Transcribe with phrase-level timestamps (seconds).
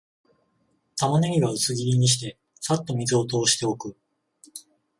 [0.97, 3.95] タマネギは薄切りにして、さっと水を通しておく